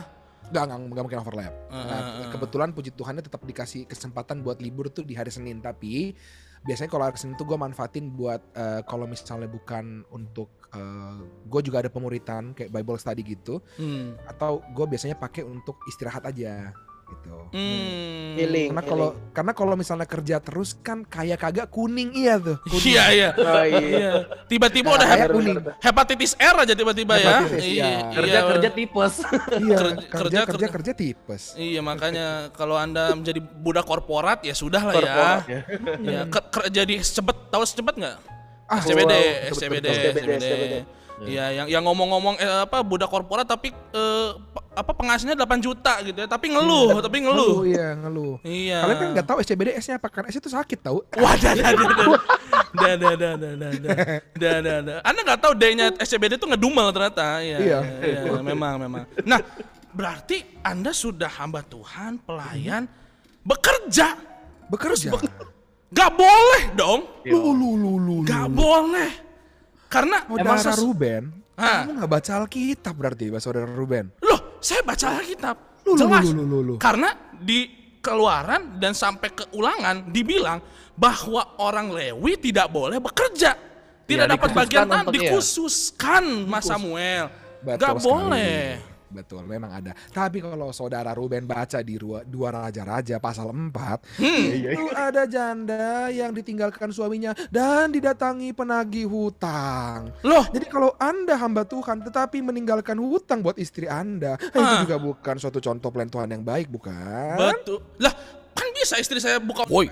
[0.51, 1.53] Nggak, nggak, nggak mungkin overlap.
[1.71, 2.31] Ah, Nah, ah, ah.
[2.35, 5.63] kebetulan puji Tuhannya tetap dikasih kesempatan buat libur tuh di hari Senin.
[5.63, 6.19] Tapi
[6.67, 10.49] biasanya kalau hari Senin tuh gue manfaatin buat eh, kalau misalnya bukan untuk
[11.51, 13.59] gue juga ada pemuritan kayak Bible study gitu.
[13.75, 14.15] Hmm.
[14.23, 16.71] Atau gue biasanya pakai untuk istirahat aja
[17.11, 17.35] gitu.
[17.51, 18.39] Hmm.
[18.39, 18.71] Healing.
[18.71, 22.63] Karena kalau karena kalau misalnya kerja terus kan kayak kagak kuning iya tuh.
[22.63, 22.87] Kuning.
[22.95, 23.29] Iya iya.
[23.35, 23.81] Oh iya.
[23.91, 24.13] Iya.
[24.47, 25.57] Tiba-tiba udah Kayak hep- Bener, kuning.
[25.59, 25.75] bener.
[25.79, 27.27] hepatitis R aja tiba-tiba ya.
[27.43, 27.91] Hepatitis, iya.
[28.09, 29.15] Kerja kerja tipes.
[29.53, 29.77] Iya,
[30.15, 31.43] Kerja- kerja kerja- tipes.
[31.55, 34.99] Iya makanya kalau anda menjadi budak korporat ya sudah lah ya.
[35.01, 35.43] Korporat,
[36.01, 36.21] ya.
[36.25, 38.17] ke- ke- jadi cepet tahu cepet nggak?
[38.71, 39.13] Ah, SCBD,
[39.51, 39.87] SCBD.
[39.91, 40.35] SCBD.
[40.39, 40.75] SCBD.
[41.21, 44.31] Iya, yang yang ngomong-ngomong eh, apa budak korporat tapi eh,
[44.71, 47.59] apa penghasilannya 8 juta gitu ya, tapi ngeluh, tapi ngeluh.
[47.59, 48.35] Ngeluh, iya ngeluh.
[48.47, 48.79] Iya.
[48.87, 50.23] Kalian kan nggak tahu SCBD S-nya apa kan?
[50.31, 51.03] S itu sakit tahu.
[51.23, 52.13] Wah, dah, dah, dah, dah,
[52.71, 53.95] dah, dah, dah,
[54.39, 54.99] dah, dah, dah.
[55.03, 57.43] Anda nggak tahu D-nya SCBD itu ngedumel ternyata.
[57.43, 57.79] Iya, Iya.
[57.99, 59.03] iya, memang, memang.
[59.27, 59.43] Nah,
[59.91, 62.87] berarti Anda sudah hamba Tuhan, pelayan,
[63.43, 64.15] bekerja.
[64.71, 65.11] Bekerja.
[65.91, 68.17] Gak boleh dong, Lu lu lu lu.
[68.23, 69.11] gak boleh.
[69.91, 71.23] Karena Saudara Ruben,
[71.59, 74.15] kamu nggak baca Alkitab berarti, Pak Saudara Ruben.
[74.61, 75.57] Saya baca Alkitab.
[75.89, 76.25] Lu, Jelas.
[76.29, 76.75] lu, lu, lu, lu.
[76.77, 77.67] Karena di
[78.01, 80.61] keluaran dan sampai ke ulangan dibilang
[80.97, 83.57] bahwa orang Lewi tidak boleh bekerja.
[84.05, 85.07] Tidak Iya, dapat bagian iya.
[85.07, 87.31] dikhususkan Mas Samuel.
[87.63, 88.03] Gak sekali.
[88.03, 88.59] boleh.
[89.11, 89.91] Betul, memang ada.
[90.09, 94.47] Tapi kalau saudara Ruben baca di dua, dua raja-raja pasal 4, Hmm.
[94.71, 100.15] itu ada janda yang ditinggalkan suaminya dan didatangi penagih hutang.
[100.23, 104.81] Loh, Jadi kalau Anda hamba Tuhan tetapi meninggalkan hutang buat istri Anda, eh, itu Ah.
[104.81, 107.35] juga bukan suatu contoh pelayan Tuhan yang baik, bukan?
[107.35, 107.83] betul.
[107.99, 108.15] Lah,
[108.53, 109.91] kan bisa istri saya buka Woi,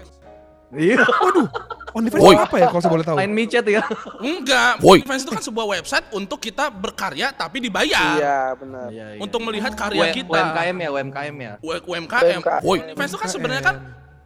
[0.68, 1.00] Iya.
[1.00, 1.48] Waduh,
[1.90, 3.16] OnlyFans itu apa ya kalau saya boleh tahu?
[3.16, 3.82] Main micet ya.
[4.18, 4.72] enggak.
[4.80, 8.14] OnlyFans itu kan sebuah website untuk kita berkarya tapi dibayar.
[8.14, 8.86] Iya benar.
[8.88, 9.20] Iya, iya.
[9.20, 10.28] Untuk melihat karya W- kita.
[10.30, 11.52] UMKM ya, UMKM ya.
[11.58, 12.40] U- UMKM.
[12.60, 13.76] OnlyFans itu kan sebenarnya kan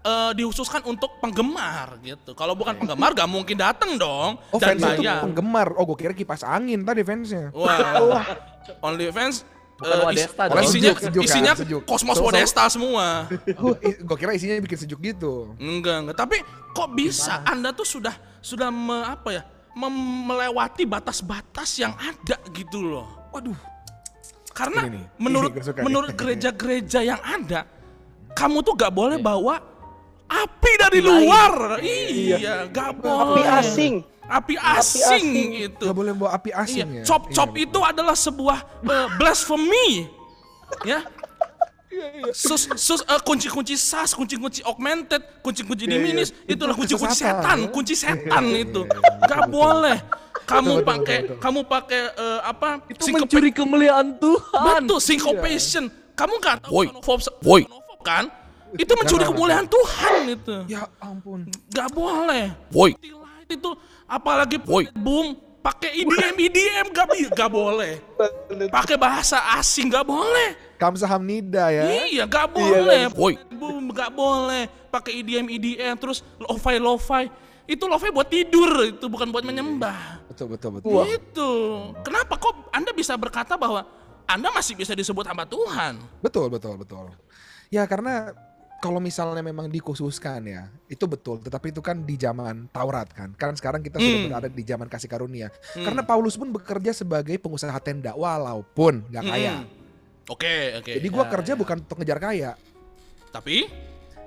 [0.02, 2.34] eh, dihususkan untuk penggemar gitu.
[2.34, 5.22] Kalau bukan penggemar gak mungkin dateng dong Oh, dan fans itu bayar.
[5.22, 5.68] penggemar.
[5.74, 7.54] Oh, gue kira kipas angin tadi fansnya.
[7.54, 8.26] Wah,
[8.86, 9.46] OnlyFans
[9.82, 10.62] Bukan eh, Wadesta is- dong.
[10.62, 11.82] isinya Sejuk, sejuk kan, isinya sejuk.
[11.82, 13.06] kosmos So- so- Wadesta semua.
[14.08, 15.52] gue kira isinya bikin sejuk gitu.
[15.58, 16.16] Enggak, enggak.
[16.16, 16.36] Tapi
[16.70, 19.42] kok bisa Anda tuh sudah sudah me- apa ya?
[19.72, 23.08] mem- melewati batas-batas yang ada gitu loh.
[23.32, 23.56] Waduh.
[24.52, 27.64] Karena Ini nih, menurut ini menurut gereja-gereja yang ada,
[28.36, 29.64] kamu tuh gak boleh bawa
[30.28, 31.24] api dari Api lain.
[31.24, 31.54] luar.
[31.80, 33.32] Iya, gak boleh.
[33.32, 33.94] Api asing.
[34.32, 35.28] Api asing, asing.
[35.68, 35.84] itu.
[35.84, 37.04] Gak boleh bawa api Iya, asing ya.
[37.04, 40.08] cop-cop Iya, itu adalah sebuah eh, blasphemy.
[40.82, 41.04] Ya.
[42.32, 46.00] Sus, sus, eh, kunci-kunci sas, kunci-kunci augmented, kunci-kunci Iya, iya.
[46.00, 47.68] diminis, Itu itulah kunci-kunci setan, ya.
[47.68, 48.80] kunci setan Iya, itu.
[48.88, 49.28] iya, iya.
[49.28, 49.98] Gak boleh.
[50.42, 51.38] Kamu Betul, betul, pakai, betul, betul.
[51.38, 52.68] kamu pakai eh, apa?
[52.88, 54.80] Itu syncopa- mencuri kemuliaan Tuhan.
[54.82, 55.84] Betul, syncopation.
[56.12, 56.86] Kamu gak tahu Woi.
[56.88, 57.62] xenophobe- Woi.
[57.68, 58.24] xenophobe kan?
[58.72, 60.54] Itu mencuri kemuliaan Tuhan itu.
[60.66, 61.44] Ya ampun.
[61.68, 62.56] Gak boleh.
[62.72, 62.96] Woi.
[62.96, 63.70] Light itu
[64.12, 64.92] apalagi Woi.
[64.92, 65.32] boom
[65.64, 68.02] pakai IDM IDM gak, bi- gak boleh.
[68.68, 70.76] Pakai bahasa asing gak boleh.
[70.76, 71.82] Kamsahamnida ya.
[72.10, 73.08] Iya gak boleh.
[73.14, 73.38] Woi.
[73.54, 74.66] Boom gak boleh.
[74.90, 77.30] Pakai IDM IDM terus lo-fi lo-fi.
[77.64, 80.26] Itu lo-fi buat tidur itu bukan buat menyembah.
[80.28, 81.06] Betul betul betul.
[81.06, 81.50] Itu.
[82.02, 83.86] Kenapa kok Anda bisa berkata bahwa
[84.26, 85.94] Anda masih bisa disebut hamba Tuhan?
[86.18, 87.14] Betul betul betul.
[87.70, 88.34] Ya karena
[88.82, 91.38] kalau misalnya memang dikhususkan ya, itu betul.
[91.38, 93.30] Tetapi itu kan di zaman Taurat kan.
[93.38, 94.28] Kan sekarang kita sudah Hmm.
[94.34, 95.54] berada di zaman kasih karunia.
[95.78, 95.86] Hmm.
[95.86, 99.62] Karena Paulus pun bekerja sebagai pengusaha tenda walaupun nggak kaya.
[99.62, 99.66] Mm.
[100.26, 100.92] Oke, oke.
[100.98, 102.50] Jadi gua Ya, kerja bukan untuk ngejar kaya,
[103.30, 103.70] Tapi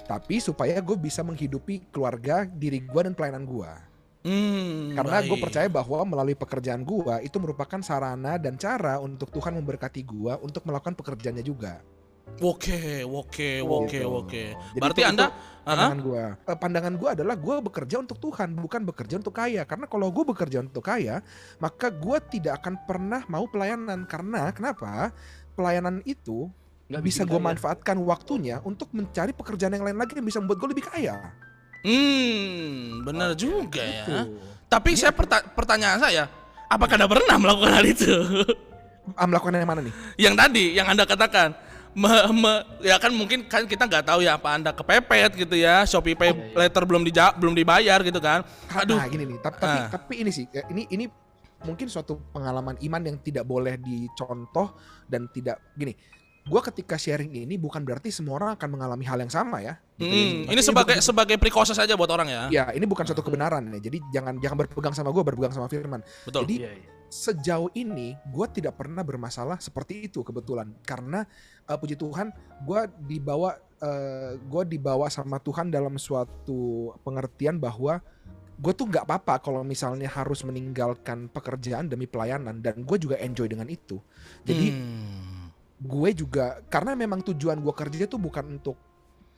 [0.06, 3.74] tapi supaya gue bisa menghidupi keluarga, diri gua dan pelayanan gua.
[4.22, 9.54] hmm, Karena gue percaya bahwa melalui pekerjaan gua itu merupakan sarana dan cara untuk Tuhan
[9.58, 11.82] memberkati gua untuk melakukan pekerjaannya juga.
[12.36, 14.04] Oke, oke, oke, Gitu.
[14.04, 14.44] oke.
[14.76, 16.24] Berarti itu- Anda itu pandangan gua.
[16.44, 19.64] Eh, pandangan gua adalah gua bekerja untuk Tuhan, bukan bekerja untuk kaya.
[19.64, 21.24] Karena kalau gua bekerja untuk kaya,
[21.58, 24.04] maka gua tidak akan pernah mau pelayanan.
[24.04, 25.16] Karena kenapa?
[25.56, 26.52] Pelayanan itu
[26.92, 27.40] Nggak bisa kaya.
[27.40, 31.16] manfaatkan waktunya untuk mencari pekerjaan yang lain lagi yang bisa membuat gua lebih kaya.
[31.86, 34.04] Hmm, benar juga ya.
[34.04, 34.18] Gitu.
[34.66, 36.28] Tapi saya perta- pertanyaan saya,
[36.68, 38.12] apakah Anda pernah melakukan hal itu?
[39.14, 39.94] Ah, melakukan yang mana nih?
[40.18, 41.54] yang tadi, yang Anda katakan.
[41.96, 45.88] Me- me- ya kan mungkin kan kita nggak tahu ya apa Anda kepepet gitu ya,
[45.88, 48.44] Shopee Pay letter belum dija- belum dibayar gitu kan.
[48.68, 49.00] Aduh.
[49.00, 49.40] Nah, gini nih.
[49.40, 49.88] Tapi tapi, Ah.
[49.88, 51.08] tapi ini sih, ya, ini ini
[51.64, 54.76] mungkin suatu pengalaman iman yang tidak boleh dicontoh
[55.08, 55.96] dan tidak gini.
[56.46, 59.82] Gua ketika sharing ini bukan berarti semua orang akan mengalami hal yang sama ya.
[59.98, 60.14] Gitu ya.
[60.46, 62.42] Hmm, ini sebagai bukan- sebagai precaution saja buat orang ya.
[62.52, 63.80] Ya, ini bukan suatu kebenaran ya.
[63.82, 66.04] Jadi jangan jangan berpegang sama gue, berpegang sama Firman.
[66.22, 66.44] Betul.
[66.46, 66.90] Jadi Iya, iya.
[67.16, 71.24] Sejauh ini gue tidak pernah bermasalah seperti itu kebetulan karena
[71.64, 72.36] eh, puji Tuhan
[72.68, 73.56] gue dibawa
[74.50, 78.02] gue dibawa sama Tuhan dalam suatu pengertian bahwa
[78.56, 83.52] gue tuh nggak apa-apa kalau misalnya harus meninggalkan pekerjaan demi pelayanan dan gue juga enjoy
[83.52, 84.00] dengan itu.
[84.48, 85.52] Jadi Hmm.
[85.76, 88.80] gue juga karena memang tujuan gue kerja tuh bukan untuk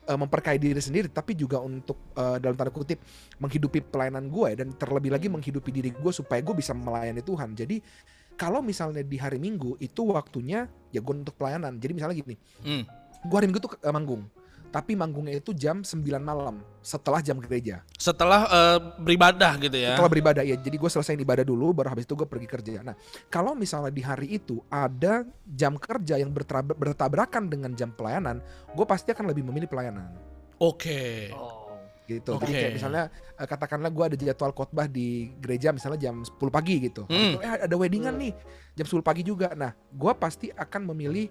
[0.07, 3.03] eh, memperkaya diri sendiri tapi juga untuk eh, dalam tanda kutip
[3.43, 7.53] menghidupi pelayanan gue dan terlebih lagi menghidupi diri gue supaya gue bisa melayani Tuhan.
[7.53, 7.83] Jadi
[8.39, 11.75] kalau misalnya di hari Minggu itu waktunya ya gue untuk pelayanan.
[11.77, 12.83] Jadi misalnya gini Hmm.
[13.27, 14.23] gue hari Minggu tuh eh, manggung
[14.67, 17.83] tapi manggungnya itu jam 9 malam setelah jam gereja.
[17.95, 19.95] Setelah eh, beribadah gitu ya.
[19.95, 20.55] Setelah beribadah ya.
[20.59, 22.83] Jadi gue selesai ibadah dulu, baru habis itu gue pergi kerja.
[22.83, 22.95] Nah,
[23.27, 28.85] kalau misalnya di hari itu ada jam kerja yang bertabra- bertabrakan dengan jam pelayanan, gue
[28.87, 30.11] pasti akan lebih memilih pelayanan.
[30.59, 31.31] Oke.
[31.35, 31.65] Oh.
[32.07, 32.39] Gitu.
[32.39, 32.55] Jadi Oke.
[32.55, 33.03] kayak misalnya
[33.35, 37.03] eh, katakanlah gue ada jadwal khotbah di gereja misalnya jam 10 pagi gitu.
[37.11, 37.35] Hmm.
[37.35, 38.31] Atau, eh, ada weddingan nih
[38.79, 39.51] jam 10 pagi juga.
[39.51, 41.27] Nah, gue pasti akan memilih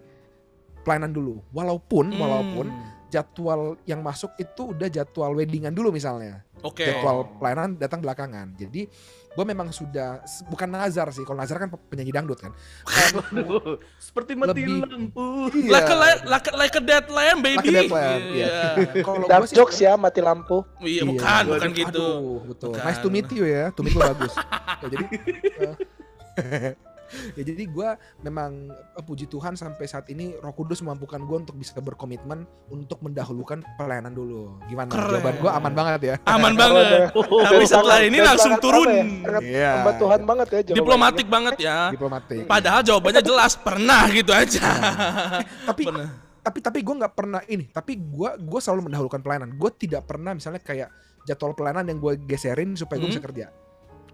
[0.84, 1.40] pelayanan dulu.
[1.50, 2.20] Walaupun Hmm.
[2.20, 2.66] walaupun
[3.06, 6.42] jadwal yang masuk itu udah jadwal weddingan dulu misalnya.
[6.60, 6.82] Oke.
[6.84, 8.56] Jadwal pelayanan datang belakangan.
[8.56, 8.88] Jadi
[9.36, 11.22] gue memang sudah bukan nazar sih.
[11.22, 12.50] Kalau nazar kan penyanyi dangdut kan.
[14.06, 15.26] Seperti mati Lebih- lampu.
[15.52, 15.70] Iya.
[15.70, 17.68] Like a, like, a, like a dead lamb, baby.
[17.68, 18.54] Like a dead lamb, iya.
[19.04, 20.64] Kalau Dark gua sih- jokes ya mati lampu.
[20.80, 21.10] Iya, Iya.
[21.12, 22.06] bukan, bukan Aduh, gitu.
[22.48, 22.70] betul.
[22.74, 22.82] Bukan.
[22.82, 23.64] Nice to meet you ya.
[23.76, 24.32] To meet lu bagus.
[24.82, 25.04] ya, jadi
[26.40, 26.72] eh,
[27.32, 27.88] ya jadi gue
[28.20, 32.98] memang eh, puji Tuhan sampai saat ini Roh Kudus memampukan gue untuk bisa berkomitmen untuk
[33.00, 34.58] mendahulukan pelayanan dulu.
[34.66, 34.88] Gimana?
[34.88, 35.18] Keren.
[35.18, 36.14] Jawaban gue aman banget ya.
[36.24, 37.10] Aman banget.
[37.14, 38.88] Tapi setelah ini langsung sangat turun.
[38.88, 39.72] ya, Iya.
[39.96, 40.60] Tuhan banget ya.
[40.72, 41.76] Diplomatik banget ya.
[41.88, 42.44] Diplomatik.
[42.44, 44.64] Padahal jawabannya jelas, pernah gitu aja.
[45.68, 46.08] Tapi Bener.
[46.38, 47.66] tapi tapi gue nggak pernah ini.
[47.66, 49.50] Tapi gue gue selalu mendahulukan pelayanan.
[49.54, 50.94] Gue tidak pernah misalnya kayak
[51.26, 53.14] jadwal pelayanan yang gue geserin supaya gue Hmm.
[53.14, 53.46] bisa kerja.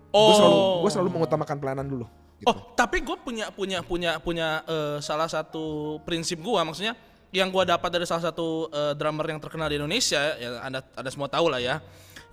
[0.09, 0.81] Gue selalu Oh.
[0.81, 2.07] gue selalu mengutamakan pelayanan dulu.
[2.43, 2.51] Gitu.
[2.51, 6.99] Oh, tapi gue punya punya punya punya eh, salah satu prinsip gue, maksudnya
[7.31, 11.07] yang gue dapat dari salah satu eh, drummer yang terkenal di Indonesia, ya anda ada
[11.07, 11.79] semua tahu lah ya,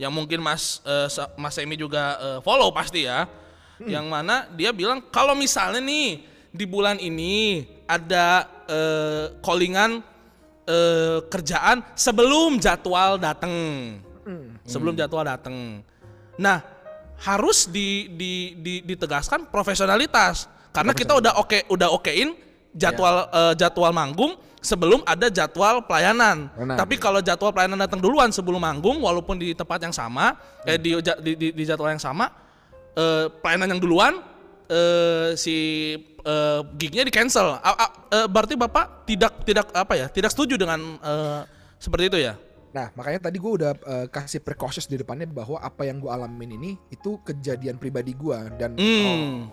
[0.01, 3.29] yang mungkin Mas Sa- Mas Emi juga eh, follow pasti ya,
[3.85, 10.01] yang mana dia bilang kalau misalnya nih di bulan ini ada eh, callingan
[10.65, 13.53] eh, kerjaan sebelum jadwal datang,
[14.65, 15.85] sebelum jadwal datang.
[16.35, 16.78] Nah
[17.19, 22.31] harus di, di, di- ditegaskan profesionalitas karena kita udah oke udah okein
[22.71, 26.51] jadwal eh, jadwal manggung sebelum ada jadwal pelayanan.
[26.51, 26.75] Benar.
[26.79, 30.95] Tapi kalau jadwal pelayanan datang duluan sebelum manggung walaupun di tempat yang sama eh, di,
[30.99, 32.31] di, di, di jadwal yang sama
[32.95, 34.13] eh, pelayanan yang duluan
[34.67, 35.57] eh, si
[36.23, 37.55] eh, gignya di cancel.
[37.59, 41.41] A- a- eh, berarti bapak tidak tidak apa ya tidak setuju dengan eh,
[41.79, 42.35] seperti itu ya?
[42.69, 46.53] Nah, makanya tadi gue udah eh, kasih precautious di depannya bahwa apa yang gue alamin
[46.53, 49.49] ini itu kejadian pribadi gue dan Hmm.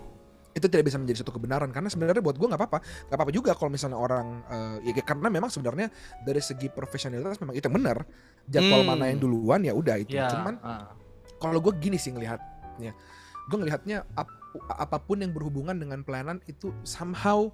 [0.53, 3.53] itu tidak bisa menjadi suatu kebenaran karena sebenarnya buat gue nggak apa-apa, nggak apa-apa juga
[3.53, 5.89] kalau misalnya orang eh, ya karena memang sebenarnya
[6.23, 8.05] dari segi profesionalitas memang itu yang benar.
[8.47, 8.89] Jadwal Hmm.
[8.93, 10.13] mana yang duluan ya udah itu.
[10.13, 10.29] Ya.
[10.29, 10.93] Cuman ah.
[11.37, 12.93] kalau gue gini sih ngelihatnya,
[13.47, 14.33] gue ngelihatnya ap-
[14.67, 17.49] apa pun yang berhubungan dengan pelayanan itu somehow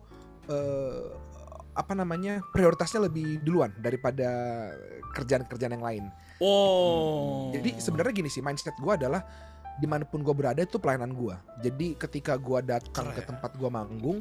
[0.46, 1.06] eh,
[1.72, 4.28] apa namanya prioritasnya lebih duluan daripada
[5.16, 6.04] kerjaan-kerjaan yang lain.
[6.40, 7.48] Oh.
[7.56, 9.24] Jadi sebenarnya gini sih mindset gue adalah
[9.80, 11.32] di mana pun gue berada itu pelayanan gue.
[11.64, 14.20] Jadi ketika gue datang ke tempat gue manggung,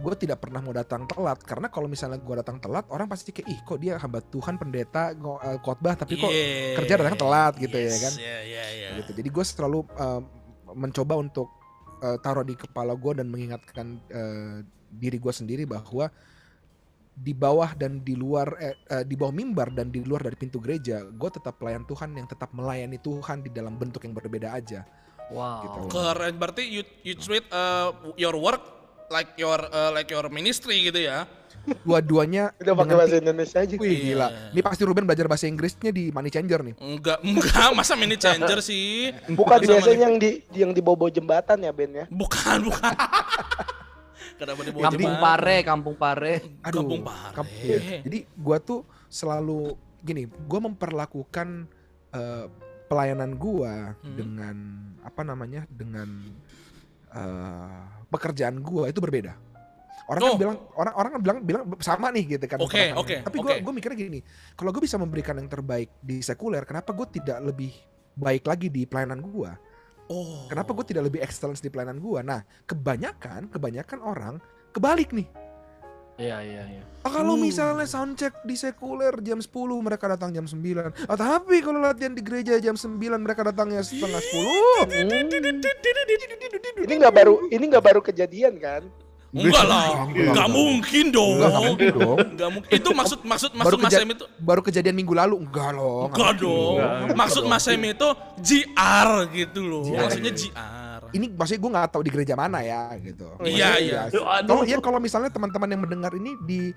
[0.00, 3.46] gue tidak pernah mau datang telat karena kalau misalnya gue datang telat orang pasti kayak
[3.52, 6.74] ih kok dia hamba Tuhan pendeta eh, khotbah tapi kok Yeah.
[6.80, 8.12] kerja datang telat gitu ya Yes, kan.
[8.16, 8.88] Iya, iya, iya.
[9.04, 9.10] gitu.
[9.14, 10.22] Jadi gue selalu uh,
[10.74, 11.48] mencoba untuk
[12.00, 16.10] uh, taruh di kepala gue dan mengingatkan uh, diri gue sendiri bahwa
[17.14, 20.56] di bawah dan di luar eh, eh, di bawah mimbar dan di luar dari pintu
[20.62, 24.88] gereja, gue tetap pelayan Tuhan yang tetap melayani Tuhan di dalam bentuk yang berbeda aja.
[25.30, 25.62] Wow.
[25.62, 25.80] Gitu.
[25.94, 26.34] Keren.
[26.40, 31.26] Berarti you you treat uh, your work like your uh, like your ministry gitu ya.
[31.84, 33.74] Dua-duanya Udah pakai bahasa Indonesia aja.
[33.76, 34.28] Wih gila.
[34.32, 34.50] Iya.
[34.56, 36.74] Ini pasti Ruben belajar bahasa Inggrisnya di Money Changer nih.
[36.80, 39.12] Enggak, enggak, masa mini changer sih?
[39.28, 42.04] Bukan biasanya yang di yang di bobo jembatan ya Ben ya.
[42.08, 42.94] Bukan, bukan.
[44.40, 45.14] Kenapa dibawa Kampung?
[45.20, 46.32] Pare, Kampung Pare.
[46.64, 47.34] Aduh, Kampung Pare.
[47.36, 48.00] kamp- iya.
[48.00, 51.68] Jadi gua tuh selalu gini, gua memperlakukan
[52.10, 52.46] eh,
[52.88, 54.16] pelayanan gua Hmm.
[54.16, 54.56] dengan
[55.00, 55.62] apa namanya?
[55.68, 56.08] dengan
[57.10, 59.34] eh, pekerjaan gua itu berbeda.
[60.06, 60.38] Orang kan Oh.
[60.38, 62.58] bilang orang orang kan bilang bilang sama nih gitu kan.
[62.58, 62.94] Oke, perasaannya.
[62.96, 63.62] oke, Tapi gua oke.
[63.62, 64.20] gua mikirnya gini,
[64.52, 67.70] kalau gue bisa memberikan yang terbaik di sekuler, kenapa gue tidak lebih
[68.12, 69.54] baik lagi di pelayanan gua?
[70.10, 70.50] Oh.
[70.50, 72.26] Kenapa gue tidak lebih excellence di pelayanan gua?
[72.26, 74.34] Nah, kebanyakan kebanyakan orang
[74.74, 75.30] kebalik nih.
[76.20, 76.82] Iya, iya, iya.
[77.00, 77.48] Ah, kalau Hmm.
[77.48, 80.92] misalnya soundcheck di sekuler jam 10 mereka datang jam 9.
[81.08, 84.84] Ah, tapi kalau latihan di gereja jam 9 mereka datangnya setengah 10.
[86.84, 88.82] Ini nggak baru ini nggak baru kejadian kan?
[89.30, 91.38] Enggak lah, enggak mungkin dong.
[91.38, 92.18] Enggak, mungkin dong.
[92.34, 92.70] Enggak mungkin.
[92.74, 95.38] Itu maksud maksud Baru maksud Mas Em itu Baru kejadian minggu lalu.
[95.38, 96.10] Enggak loh.
[96.10, 96.76] enggak dong.
[96.82, 97.42] Enggak Maksud.
[97.46, 98.08] Mas Em itu
[98.42, 99.86] GR gitu loh.
[99.86, 101.02] Maksudnya GR.
[101.10, 103.26] Ini maksudnya gue nggak tahu di gereja mana ya gitu.
[103.42, 104.00] Iya, iya.
[104.10, 104.50] ya, Aduh.
[104.50, 106.70] Kalau ya kalau misalnya teman-teman yang mendengar ini di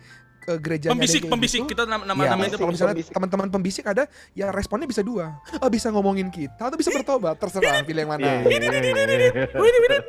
[0.45, 3.13] eh, gereja Pembisik, pembisik kita nama nama Ya, nama itu kalau misalnya pembisik.
[3.15, 4.03] teman-teman pembisik ada,
[4.34, 5.39] ya responnya bisa dua.
[5.60, 8.43] Oh, bisa ngomongin kita atau bisa bertobat, terserah pilih yang mana.
[8.43, 10.01] Widih, widih.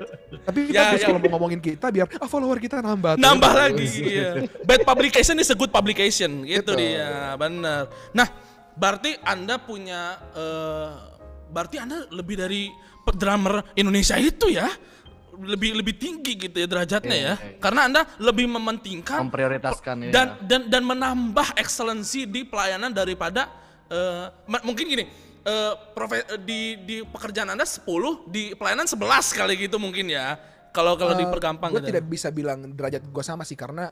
[0.44, 1.06] Tapi Ya, bagus ya.
[1.08, 3.16] kalau mau ngomongin kita biar ah, follower kita nambah.
[3.16, 3.24] terus.
[3.24, 4.30] nambah lagi iya.
[4.66, 6.82] bad publication is a good publication gitu Betul.
[6.82, 8.28] dia benar nah
[8.74, 10.88] berarti anda punya eh,
[11.48, 12.68] berarti anda lebih dari
[13.12, 14.66] drummer Indonesia itu ya
[15.36, 17.58] lebih lebih tinggi gitu ya derajatnya Iya, ya iya, iya.
[17.58, 20.10] karena anda lebih mementingkan Memprioritaskan ya.
[20.10, 23.50] dan dan dan menambah excellency di pelayanan daripada
[23.86, 25.04] eh, ma- mungkin gini
[25.40, 27.82] eh, profe- eh, di di pekerjaan anda 10
[28.26, 29.00] di pelayanan 11
[29.34, 30.38] kali gitu mungkin ya
[30.70, 31.90] kalau kalau Eh, dipergampang Gue gitu.
[31.90, 33.90] tidak bisa bilang derajat gue sama sih karena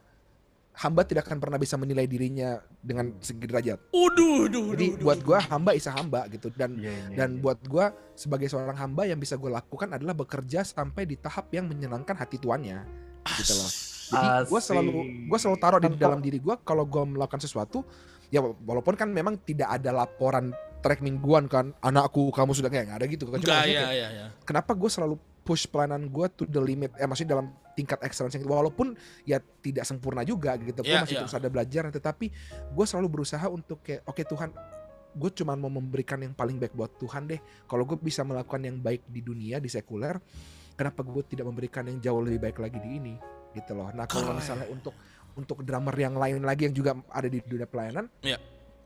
[0.73, 3.93] hamba tidak akan pernah bisa menilai dirinya dengan segi derajat.
[3.93, 7.41] Uduh, duh, Jadi duh, buat gue hamba isa hamba gitu dan Iya, iya, dan iya.
[7.45, 11.69] buat gue sebagai seorang hamba yang bisa gue lakukan adalah bekerja sampai di tahap yang
[11.69, 12.89] menyenangkan hati tuannya
[13.37, 13.71] gitu loh.
[14.13, 14.93] Jadi gue selalu
[15.29, 17.85] gue selalu taruh di dalam diri gue kalau gue melakukan sesuatu
[18.33, 22.99] ya walaupun kan memang tidak ada laporan track mingguan kan anakku kamu sudah kayak nggak
[22.99, 24.27] ada gitu kan Cuma ya, ya, ya.
[24.43, 28.47] kenapa gue selalu push pelayanan gue to the limit eh maksudnya dalam tingkat excellence yang-
[28.47, 31.23] walaupun ya tidak sempurna juga gitu gue Iya, masih iya.
[31.25, 32.27] terus ada belajar tetapi
[32.71, 34.51] gue selalu berusaha untuk kayak oke Tuhan
[35.13, 37.37] gue cuma mau memberikan yang paling baik buat Tuhan deh.
[37.69, 40.17] Kalau gue bisa melakukan yang baik di dunia di sekuler
[40.73, 43.15] kenapa gue tidak memberikan yang jauh lebih baik lagi di ini?
[43.53, 43.93] Gitu loh.
[43.93, 44.97] Nah kalau misalnya untuk
[45.33, 48.37] untuk drummer yang lain lagi yang juga ada di dunia pelayanan Iya.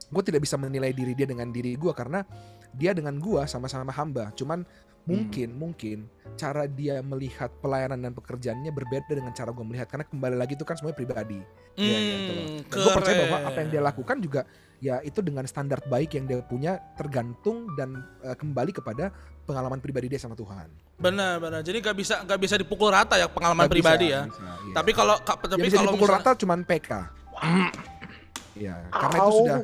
[0.07, 2.23] gue tidak bisa menilai diri dia dengan diri gue karena
[2.71, 4.35] dia dengan gue sama-sama hamba.
[4.35, 4.66] Cuman
[5.07, 5.99] mungkin mungkin
[6.35, 10.62] cara dia melihat pelayanan dan pekerjaannya berbeda dengan cara gue melihat karena kembali lagi itu
[10.62, 11.40] kan semuanya pribadi
[11.77, 12.47] Hmm, Ya, gitu loh.
[12.73, 14.40] Gue percaya bahwa apa yang dia lakukan juga
[14.77, 17.92] ya itu dengan standar baik yang dia punya tergantung dan
[18.23, 19.12] eh, kembali kepada
[19.45, 20.73] pengalaman pribadi dia sama Tuhan.
[20.97, 21.61] Benar, benar.
[21.61, 24.23] Jadi nggak bisa nggak bisa dipukul rata ya pengalaman Nggak pribadi bisa, ya.
[24.25, 24.75] bisa, iya.
[24.75, 26.90] Tapi kalau ka- yang tapi bisa kalau dipukul misalnya- rata cuman PK.
[28.57, 29.59] Iya, karena itu sudah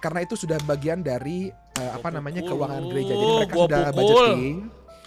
[0.00, 3.12] karena itu sudah bagian dari eh, apa namanya keuangan gereja.
[3.14, 4.56] Jadi mereka gua sudah budgeting.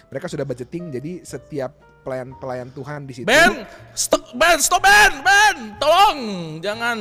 [0.08, 1.72] Mereka sudah budgeting jadi setiap
[2.08, 3.28] pelayan-pelayan Tuhan di situ.
[3.28, 6.20] Ben, stop, Ben, stop Ben, Ben, tolong,
[6.64, 6.96] jangan.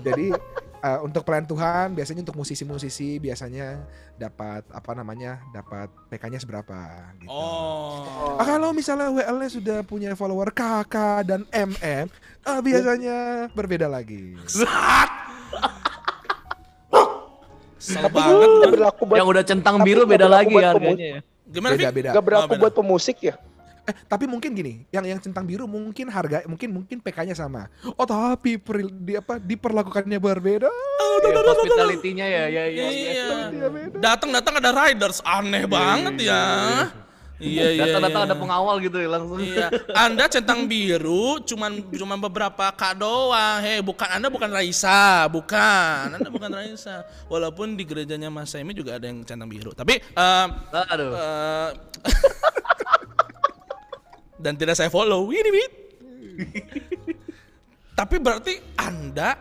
[0.00, 0.32] Jadi
[0.80, 3.84] eh, untuk pelayan Tuhan biasanya untuk musisi-musisi biasanya
[4.16, 5.44] dapat apa namanya?
[5.52, 7.28] dapat PK-nya seberapa gitu.
[7.28, 8.40] Oh.
[8.40, 10.96] Ah, kalau misalnya WL-nya sudah punya follower KK
[11.28, 12.08] dan MM,
[12.48, 14.40] ah, biasanya berbeda lagi.
[17.94, 18.74] Tapi banget nggak gua.
[18.74, 21.20] berlaku buat Yang udah centang biru beda berlaku lagi buat harganya ya.
[21.46, 22.10] Gimana Beda beda.
[22.10, 22.62] nggak berlaku Oh, beda.
[22.66, 23.34] buat pemusik ya.
[23.86, 27.70] Eh, tapi mungkin gini, yang yang centang biru mungkin harga mungkin mungkin PK-nya sama.
[27.94, 30.66] Oh, tapi per, di apa diperlakukannya berbeda.
[30.66, 32.86] Iya, Hospitality-nya ya, ya, ya.
[32.90, 33.26] Iya.
[33.94, 36.42] Datang-datang ada riders, aneh banget ya.
[37.36, 37.82] Iya, iya.
[37.84, 38.28] Datang-datang iya.
[38.32, 39.38] ada pengawal gitu ya langsung.
[39.44, 43.60] Iya, Anda centang biru cuman cuman beberapa kak doang.
[43.60, 46.16] Hei, bukan Anda bukan Raisa, bukan.
[46.16, 47.04] Anda bukan Raisa.
[47.28, 49.76] Walaupun di gerejanya Mas Semi juga ada yang centang biru.
[49.76, 51.12] Tapi eh, Aduh.
[51.12, 51.70] eh,
[54.44, 55.28] dan tidak saya follow.
[55.28, 55.72] Ini wit.
[57.92, 59.36] Tapi berarti Anda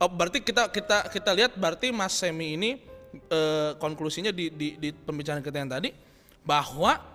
[0.00, 2.80] oh, berarti kita kita kita lihat berarti Mas Semi ini
[3.28, 5.92] eh, konklusinya di, di di pembicaraan kita yang tadi
[6.44, 7.13] bahwa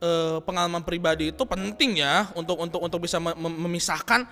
[0.00, 4.24] eh, pengalaman pribadi itu penting ya untuk untuk untuk bisa mem- mem- memisahkan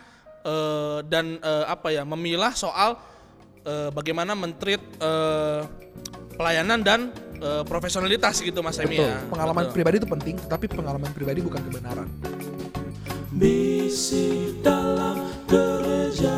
[0.42, 2.96] eh, dan eh, apa ya memilah soal
[3.62, 5.60] eh, bagaimana mentreat eh,
[6.34, 7.00] pelayanan dan
[7.38, 9.04] eh, profesionalitas gitu Mas Betul.
[9.04, 9.18] ya.
[9.28, 9.74] Pengalaman Betul.
[9.76, 12.08] pribadi itu penting, tapi pengalaman pribadi bukan kebenaran.
[13.28, 16.34] Bisik dalam gereja